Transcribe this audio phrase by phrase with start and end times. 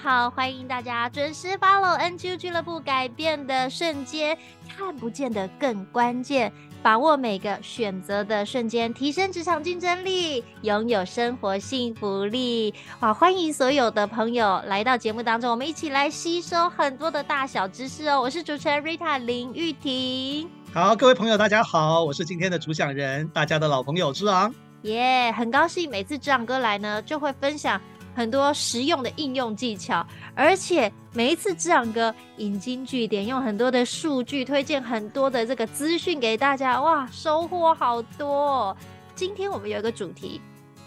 [0.00, 12.72] 好，欢迎大家准时 follow NGU 俱乐部改变的瞬间，看不见的更关键，把握每个选择的瞬间，提升职场竞争力，拥有生活幸福力。
[13.00, 18.20] 哇，欢迎所有的朋友来到节目当中，我们一起来吸收很多的大小知识哦。
[18.20, 20.48] 我是主持人 Rita 林玉婷。
[20.72, 24.54] 好，各位朋友，大家好，我是今天的主讲人，大家的老朋友之昂。
[24.82, 27.80] 耶，yeah, 很高兴每次之昂哥来呢，就会分享。
[28.18, 30.04] 很多实用的应用技巧，
[30.34, 38.76] 而且每一次志昂哥引经据典，用很多的数据推荐很多的这个资讯给大家，哇，收获好多！
[39.14, 40.40] 今天我们有一个主题，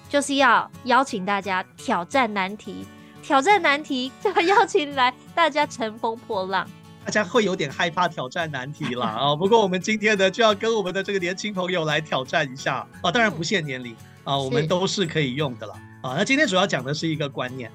[0.10, 2.86] 就是要邀请大家挑战难题，
[3.24, 6.70] 挑战难题就要邀请来大家乘风破浪。
[7.06, 9.36] 大家会有点害怕挑战难题啦啊！
[9.38, 13.96] 不过我们今天呢，就要跟我们的这个年轻朋友来挑战一下啊，当然不限年龄
[14.26, 15.76] 啊，我们都是可以用的啦。
[16.02, 17.72] 啊，那今天主要讲的是一个观念，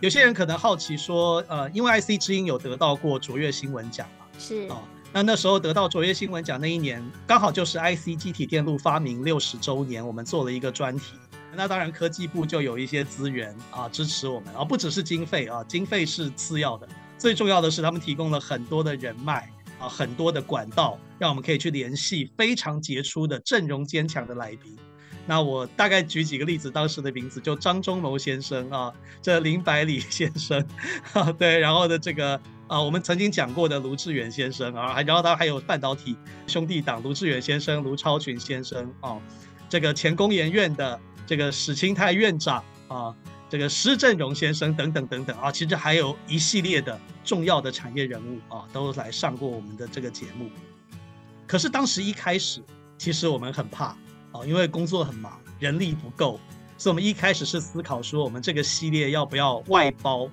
[0.00, 4.66] 有些人可能好奇说，呃，因为 IC 之音有得到过卓越新闻奖嘛，是。
[4.68, 4.82] 哦，
[5.14, 11.14] 那那时候得到卓越新闻奖那一年，刚好就是 IC 机体电路发明六十周年，我们做了一个专题，
[11.56, 24.76] 那当然科技部就有一些资源啊支持我们，啊，不只是经费啊，经费是次要的，最重要的是他们提供了很多的人脉啊，很多的管道，让我们可以去联系非常杰出的阵容坚强的来宾。
[25.26, 30.62] 那我大概举几个例子，当时的名字就张忠谋先生啊，这林百里先生，
[31.12, 39.18] 啊，对，然后的这个啊，我们曾经讲过的卢志远先生啊，然后他还有半导体兄弟党卢志远先生、卢超群先生啊，
[39.68, 43.14] 这个前工研院的这个史清泰院长啊，
[43.48, 50.50] 这个施振荣先生等等等等啊，其实还有一系列的重要的产业人物啊，都来上过我们的这个节目。
[51.46, 52.62] 可是当时一开始，
[52.98, 53.96] 其实我们很怕。
[54.42, 56.40] 因为工作很忙，人力不够，
[56.78, 60.28] 所以我们一开始是思考说，我们这个系列要不要外包，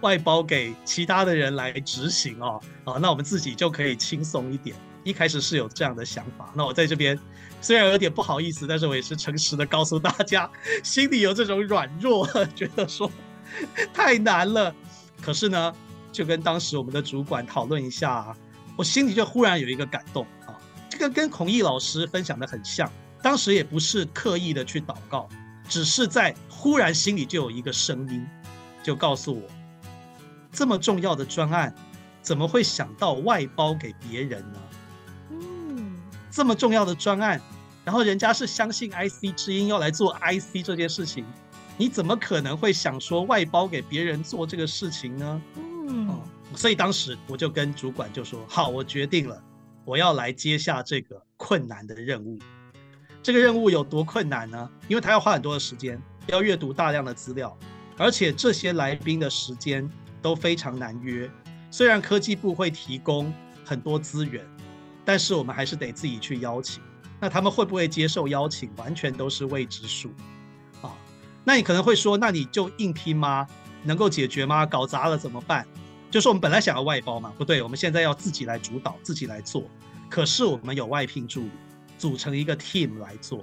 [0.00, 4.76] 外包给其他的人来执行哦，啊，那我们自己就可以轻松一点。
[5.04, 6.52] 一开始是有这样的想法。
[6.54, 7.18] 那我在这边
[7.62, 10.50] 虽然有点不好意思，但是我也是诚实的告诉大家，
[10.84, 13.10] 心里有这种软弱，觉得说
[13.94, 14.74] 太难了。
[15.22, 15.72] 可是呢，
[16.12, 18.36] 就跟当时我们的主管讨论一下，
[18.76, 20.52] 我心里就忽然有一个感动啊，
[20.90, 22.90] 这个跟孔毅老师分享的很像。
[23.22, 25.28] 当时也不是刻意的去祷告，
[25.68, 28.26] 只是在忽然心里就有一个声音，
[28.82, 29.42] 就告诉我，
[30.52, 31.74] 这么重要的专案，
[32.22, 34.58] 怎么会想到外包给别人呢？
[35.30, 35.96] 嗯，
[36.30, 37.40] 这么重要的专案，
[37.84, 41.24] 然后人家是相信 IC 之音要来做 IC 这件事情，
[41.76, 45.42] 你怎么可能会想说外包给别人做这个事情呢？
[45.56, 46.20] 嗯，哦，
[46.54, 49.42] 所以当时我就跟主管就说，好，我决定了，
[49.84, 52.38] 我要来接下这个困难的任务。
[53.28, 54.70] 这个任务有多困难呢？
[54.88, 57.54] 因为他要花很多的时间，要阅读大量的资料，
[57.98, 59.86] 而且这些来宾的时间
[60.22, 61.30] 都非常难约。
[61.70, 63.30] 虽然科技部会提供
[63.66, 64.42] 很多资源，
[65.04, 66.82] 但是我们还是得自己去邀请。
[67.20, 70.10] 那他们会不会接受邀请，完全都是未知数
[70.80, 70.96] 啊。
[71.44, 73.46] 那你可能会说，那你就硬拼吗？
[73.82, 74.64] 能够解决吗？
[74.64, 75.66] 搞砸了怎么办？
[76.10, 79.64] 就是我们本来想要外包嘛，不对，我们现在要自己来主导，自己来做。
[80.08, 81.50] 可是我们有外聘助理。
[81.98, 83.42] 组成一个 team 来做，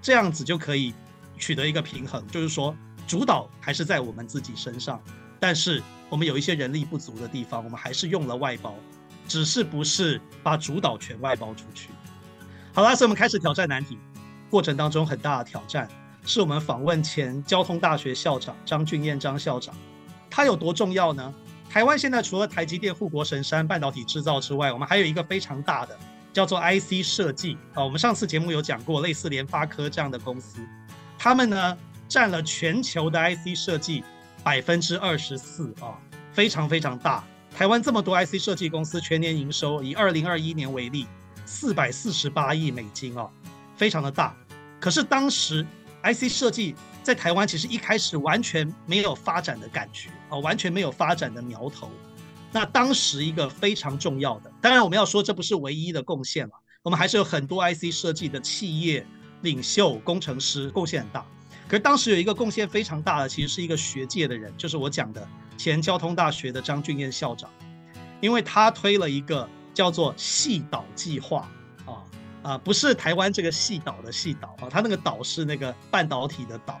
[0.00, 0.94] 这样子就可以
[1.38, 2.76] 取得一个平衡，就是说
[3.06, 5.02] 主导还是在我们自己身上，
[5.40, 8.74] 但是我们有一些人力不足的地方，我们还是用了外包，
[9.26, 11.88] 只是不是把主导权外包出去。
[12.72, 13.98] 好了，所以我们开始挑战难题，
[14.50, 15.88] 过程当中很大的挑战
[16.24, 19.74] 是我们访问前交通大学校长张俊彦张校长，
[20.28, 21.34] 他有多重要呢？
[21.70, 25.98] 台湾现在除了台积电护国神山半导体制造之外，我们还有一个非常大的。
[26.34, 30.58] 叫做 IC 设计啊，我们上次节目有讲过，类似联发科这样的公司，
[31.16, 31.78] 他们呢
[32.08, 34.02] 占了全球的 IC 设计
[34.42, 35.96] 百分之二十四啊，
[36.32, 37.24] 非常非常大。
[37.56, 41.06] 台湾这么多 IC 设计公司，全年营收以二零二一年为例，
[41.46, 43.30] 四百四十八亿美金啊，
[43.76, 44.34] 非常的大。
[44.80, 45.64] 可是当时
[46.02, 51.88] IC 设计在台湾其实一开始完全没有发展的感觉啊，完全没有发展的苗头。
[52.54, 56.52] 那当时一个非常重要的，当然我们要说这不是唯一的贡献了，
[56.84, 59.04] 我们还是有很多 IC 设计的企业
[59.42, 61.26] 领袖、工程师贡献很大。
[61.66, 65.26] 可是当时有一个贡献非常大的，其实是一个学界的人，就是我讲的
[65.58, 67.50] 前交通大学的张俊彦校长，
[68.20, 71.50] 因为他推了一个叫做“系岛计划”
[71.84, 72.04] 啊
[72.44, 76.80] 啊，不是台湾这个系岛的系岛啊，他那个岛是那个半导体的岛，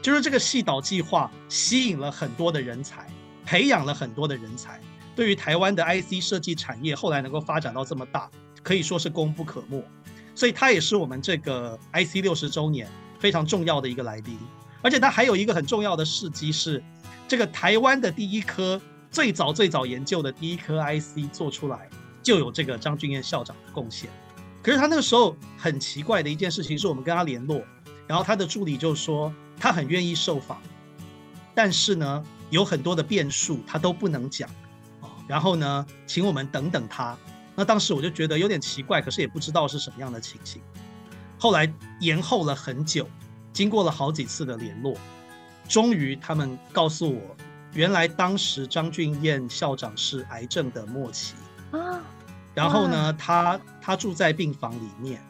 [0.00, 3.06] 就是这个系岛计划吸引了很多的人才，
[3.44, 4.80] 培养了很多的人才，
[5.14, 8.30] 对于台湾的 IC 设计产业后来能够发展到这么大，
[8.62, 9.82] 可以说是功不可没。
[10.34, 12.88] 所以他也是我们这个 IC 六十周年
[13.18, 14.38] 非常重要的一个来宾。
[14.80, 16.82] 而且它还有一个很重要的事迹是，
[17.28, 18.80] 这个台湾的第一颗
[19.12, 21.88] 最早最早研究的第一颗 IC 做出来，
[22.20, 24.10] 就有这个张俊彦校长的贡献。
[24.60, 27.62] 可是他那个时候很奇怪的一件事情是，我们跟他联络，
[28.08, 30.60] 然后他的助理就说他很愿意受访，
[31.54, 34.50] 但是呢有很多的变数他都不能讲，
[35.28, 37.16] 然后呢请我们等等他。
[37.54, 40.60] 那当时我就觉得有点奇怪，可是也不知道是什么样的情形。
[41.38, 43.08] 后来延后了很久。
[43.52, 44.96] 经过了好几次的联络，
[45.68, 47.36] 终于他们告诉我，
[47.74, 51.34] 原来当时张俊彦校长是癌症的末期
[51.70, 52.00] 啊。
[52.54, 55.22] 然后呢，他他住在病房里面。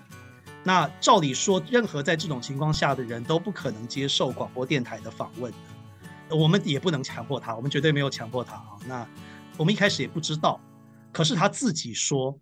[0.62, 5.52] 那照理说，任何在这种情况下的人都不可能接受广播电台的访问，
[6.30, 8.78] 我们也不能强迫他，我们绝对没有强迫他啊。
[8.86, 9.04] 那
[9.56, 10.60] 我们一开始也不知道，
[11.12, 12.38] 可是他自己说，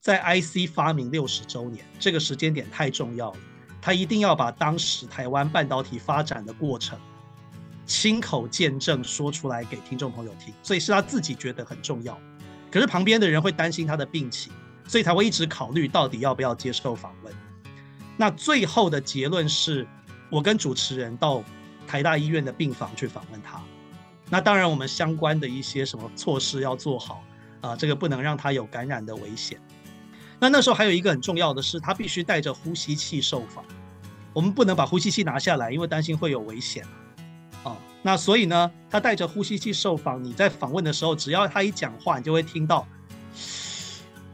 [0.00, 3.38] 在 IC 发明六十周年这个时间点太重要了。
[3.80, 6.96] 他一定要把当时台湾半导体发展的过程
[7.84, 12.16] 亲口见证说出来给听众朋友听，所以是他自己觉得很重要。
[12.70, 14.52] 可是旁边的人会担心他的病情，
[14.86, 17.34] 所以才会一直考虑到底要不要接受访问。
[18.16, 19.86] 那最后的结论是，
[20.30, 21.42] 我跟主持人到
[21.86, 23.60] 台大医院的病房去访问他。
[24.32, 27.22] 那当然，我们相关的一些什么措施要做好
[27.60, 29.60] 啊，这个不能让他有感染的危险。
[30.40, 33.62] 那那时候还有一个很重要的是，他必须带着呼吸器受访，
[34.32, 36.82] 我们不能把呼吸器拿下来，因为担心会有危险。
[37.62, 42.88] 啊，那所以呢，他带着呼吸器受访，你在访问的时候，只要他一讲话，你就会听到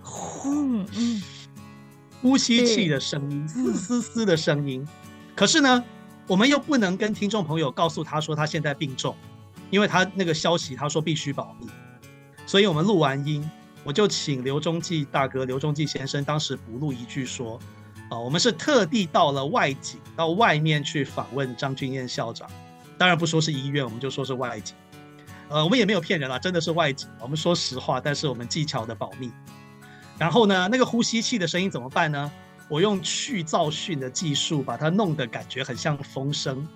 [0.00, 0.55] 呼
[0.95, 1.21] 嗯
[2.23, 4.87] 呼吸器的声音，嘶嘶嘶的声音。
[5.35, 5.85] 可是呢，
[6.29, 9.17] 我们又不能跟听众朋友告诉他说他现在病重，
[9.70, 11.67] 因为他那个消息他说必须保密，
[12.47, 13.49] 所以我们录完音。
[13.85, 17.59] 我就请刘中继大哥、刘中继先生当时补录一句说
[18.11, 22.50] ：“啊，我们是特地到了外景，到外面去访问张俊彦校长。
[22.99, 24.75] 当然不说是医院，我们就说是外景。
[25.49, 27.09] 呃，我们也没有骗人啦，真的是外景。
[27.21, 29.31] 我们说实话，但是我们技巧的保密。
[30.19, 32.31] 然后呢，那个呼吸器的声音怎么办呢？
[32.69, 36.67] 我用去噪讯的技术把它弄得感觉很像风声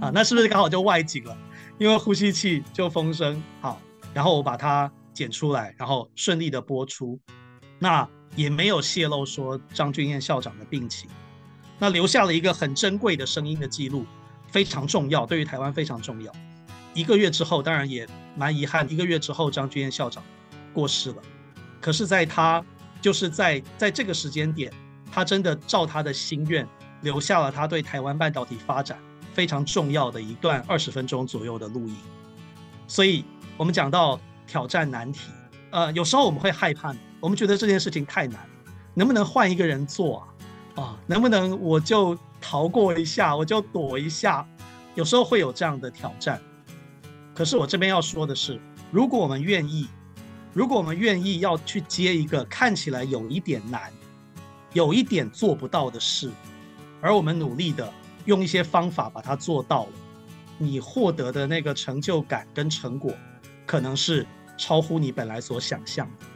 [0.00, 1.34] 啊，那是不是刚好就外景了？
[1.80, 3.82] 因为呼吸器就风声好，
[4.14, 7.18] 然后我把它。”剪出来，然后顺利的播出，
[7.78, 11.10] 那也没有泄露说张俊彦校长的病情，
[11.78, 14.06] 那留下了一个很珍贵的声音的记录，
[14.46, 16.32] 非常重要，对于台湾非常重要。
[16.94, 20.22] 一个月之后，当然也蛮遗憾，一个月之后张俊彦校长
[20.72, 21.16] 过世了。
[21.80, 22.64] 可是，在他
[23.02, 24.72] 就是在在这个时间点，
[25.12, 26.66] 他真的照他的心愿，
[27.02, 28.96] 留下了他对台湾半导体发展
[29.32, 31.96] 非常重要的一段二十分钟左右的录音。
[32.86, 33.24] 所以，
[33.56, 34.20] 我们讲到。
[34.46, 35.30] 挑战难题，
[35.70, 38.40] 呃，有时候我们会害怕，我们觉得这件事情太难，
[38.94, 40.26] 能不能换一个人做
[40.74, 40.82] 啊？
[40.82, 44.44] 啊，能不能我就逃过一下，我就躲一下？
[44.96, 46.42] 有时候会有这样的挑战。
[47.32, 49.86] 可是我这边要说的是，如果我们愿意，
[50.52, 53.92] 如果我们愿意要去接一个看起来有一点难、
[54.72, 56.28] 有一点做不到的事，
[57.00, 57.88] 而我们努力的
[58.24, 59.92] 用一些方法把它做到了，
[60.58, 63.12] 你获得的那个成就感跟成果，
[63.66, 64.26] 可能是。
[64.62, 66.26] 超乎你本来所想象的。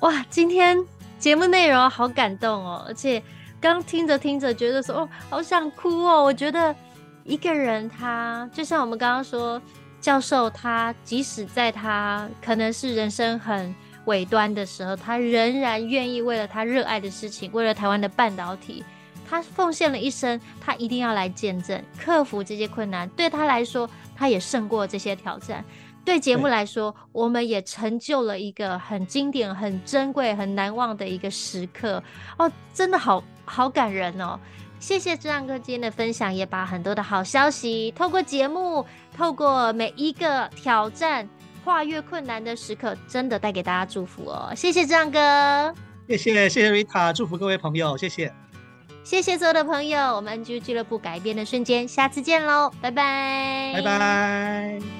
[0.00, 0.76] 哇，今天
[1.16, 3.22] 节目内容好感动哦，而且
[3.60, 6.24] 刚听着听着，觉得说哦，好想哭哦。
[6.24, 6.74] 我觉得
[7.22, 9.62] 一个人他就像我们刚刚说，
[10.00, 13.72] 教授他即使在他可能是人生很
[14.06, 18.84] 尾端的时候，他仍然愿意为了他热爱的事情，为了台湾的半导体，
[19.30, 23.08] 他奉献了一生，他一定要来见证，克服这些困难。
[23.10, 25.64] 对他来说，他也胜过这些挑战。
[26.04, 32.02] 对节目来说，我们也成就了一个很经典、很珍贵、很难忘的一个时刻
[32.38, 34.36] 哦，真的好好感人哦！
[34.80, 38.84] 谢谢志亮哥今天的分享，也把很多的好消息透过节目、
[39.14, 41.28] 透过每一个挑战、
[41.62, 44.52] 跨越困难的时刻，真的带给大家祝福哦！
[44.56, 45.72] 谢谢志亮哥，
[46.08, 48.32] 谢谢谢谢 Rita，祝福各位朋友，谢谢，
[49.10, 54.99] 谢谢所有的朋友，我们 N G 俱乐部改变的瞬间，下次见喽，拜拜，拜拜。